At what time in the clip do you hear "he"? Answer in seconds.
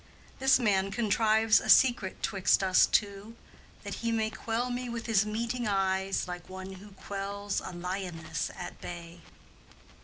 4.01-4.11